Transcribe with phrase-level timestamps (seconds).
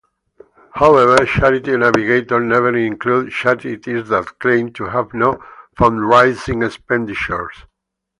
[0.73, 5.37] However, Charity Navigator never included charities that claim to have no
[5.77, 7.53] fundraising expenditures.